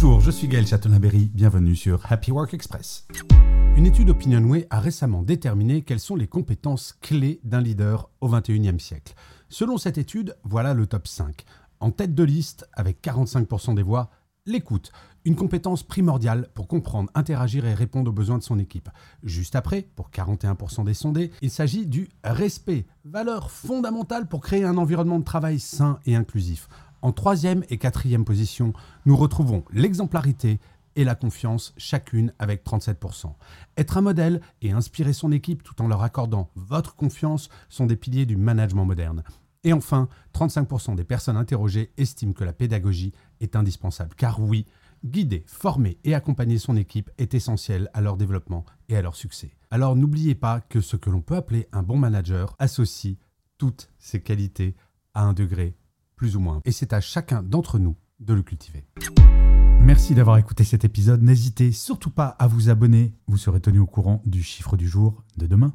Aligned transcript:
Bonjour, 0.00 0.20
je 0.20 0.30
suis 0.30 0.46
Gaël 0.46 0.64
Chatonaberry, 0.64 1.28
bienvenue 1.34 1.74
sur 1.74 2.00
Happy 2.08 2.30
Work 2.30 2.54
Express. 2.54 3.08
Une 3.76 3.84
étude 3.84 4.10
Opinionway 4.10 4.68
a 4.70 4.78
récemment 4.78 5.24
déterminé 5.24 5.82
quelles 5.82 5.98
sont 5.98 6.14
les 6.14 6.28
compétences 6.28 6.96
clés 7.00 7.40
d'un 7.42 7.60
leader 7.60 8.08
au 8.20 8.28
XXIe 8.28 8.78
siècle. 8.78 9.14
Selon 9.48 9.76
cette 9.76 9.98
étude, 9.98 10.36
voilà 10.44 10.72
le 10.72 10.86
top 10.86 11.08
5. 11.08 11.44
En 11.80 11.90
tête 11.90 12.14
de 12.14 12.22
liste, 12.22 12.68
avec 12.74 13.02
45% 13.02 13.74
des 13.74 13.82
voix, 13.82 14.10
l'écoute, 14.46 14.92
une 15.24 15.34
compétence 15.34 15.82
primordiale 15.82 16.48
pour 16.54 16.68
comprendre, 16.68 17.10
interagir 17.16 17.66
et 17.66 17.74
répondre 17.74 18.10
aux 18.10 18.14
besoins 18.14 18.38
de 18.38 18.44
son 18.44 18.60
équipe. 18.60 18.88
Juste 19.24 19.56
après, 19.56 19.82
pour 19.96 20.10
41% 20.10 20.84
des 20.84 20.94
sondés, 20.94 21.32
il 21.42 21.50
s'agit 21.50 21.86
du 21.86 22.08
respect, 22.22 22.86
valeur 23.04 23.50
fondamentale 23.50 24.28
pour 24.28 24.42
créer 24.42 24.62
un 24.62 24.78
environnement 24.78 25.18
de 25.18 25.24
travail 25.24 25.58
sain 25.58 25.98
et 26.06 26.14
inclusif. 26.14 26.68
En 27.02 27.12
troisième 27.12 27.64
et 27.70 27.78
quatrième 27.78 28.24
position, 28.24 28.72
nous 29.06 29.16
retrouvons 29.16 29.64
l'exemplarité 29.72 30.58
et 30.96 31.04
la 31.04 31.14
confiance, 31.14 31.74
chacune 31.76 32.32
avec 32.40 32.64
37%. 32.64 33.32
Être 33.76 33.96
un 33.98 34.00
modèle 34.00 34.40
et 34.62 34.72
inspirer 34.72 35.12
son 35.12 35.30
équipe 35.30 35.62
tout 35.62 35.80
en 35.80 35.86
leur 35.86 36.02
accordant 36.02 36.50
votre 36.56 36.96
confiance 36.96 37.50
sont 37.68 37.86
des 37.86 37.94
piliers 37.94 38.26
du 38.26 38.36
management 38.36 38.84
moderne. 38.84 39.22
Et 39.62 39.72
enfin, 39.72 40.08
35% 40.34 40.96
des 40.96 41.04
personnes 41.04 41.36
interrogées 41.36 41.92
estiment 41.98 42.32
que 42.32 42.42
la 42.42 42.52
pédagogie 42.52 43.12
est 43.40 43.54
indispensable. 43.54 44.16
Car 44.16 44.40
oui, 44.40 44.66
guider, 45.04 45.44
former 45.46 45.98
et 46.02 46.14
accompagner 46.14 46.58
son 46.58 46.76
équipe 46.76 47.10
est 47.18 47.34
essentiel 47.34 47.88
à 47.94 48.00
leur 48.00 48.16
développement 48.16 48.64
et 48.88 48.96
à 48.96 49.02
leur 49.02 49.14
succès. 49.14 49.52
Alors 49.70 49.94
n'oubliez 49.94 50.34
pas 50.34 50.60
que 50.60 50.80
ce 50.80 50.96
que 50.96 51.10
l'on 51.10 51.20
peut 51.20 51.36
appeler 51.36 51.68
un 51.70 51.84
bon 51.84 51.96
manager 51.96 52.56
associe 52.58 53.16
toutes 53.56 53.90
ces 53.98 54.20
qualités 54.20 54.74
à 55.14 55.22
un 55.22 55.32
degré 55.32 55.76
plus 56.18 56.36
ou 56.36 56.40
moins. 56.40 56.60
Et 56.66 56.72
c'est 56.72 56.92
à 56.92 57.00
chacun 57.00 57.42
d'entre 57.42 57.78
nous 57.78 57.96
de 58.20 58.34
le 58.34 58.42
cultiver. 58.42 58.84
Merci 59.80 60.14
d'avoir 60.14 60.36
écouté 60.36 60.64
cet 60.64 60.84
épisode. 60.84 61.22
N'hésitez 61.22 61.72
surtout 61.72 62.10
pas 62.10 62.26
à 62.38 62.46
vous 62.46 62.68
abonner. 62.68 63.14
Vous 63.26 63.38
serez 63.38 63.60
tenu 63.60 63.78
au 63.78 63.86
courant 63.86 64.20
du 64.26 64.42
chiffre 64.42 64.76
du 64.76 64.86
jour 64.86 65.22
de 65.38 65.46
demain. 65.46 65.72